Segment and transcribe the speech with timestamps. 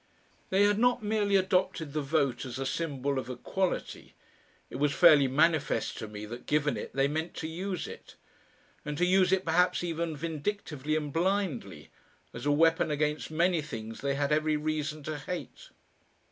[0.49, 4.15] They had not merely adopted the Vote as a symbol of equality;
[4.67, 8.15] it was fairly manifest to me that, given it, they meant to use it,
[8.83, 11.91] and to use it perhaps even vindictively and blindly,
[12.33, 15.69] as a weapon against many things they had every reason to hate....